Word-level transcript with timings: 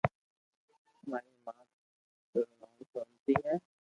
ماري 1.09 1.31
مات 1.45 1.57
ارو 2.37 2.51
نوم 2.59 2.71
سونتي 2.91 3.33
ھي 3.43 3.53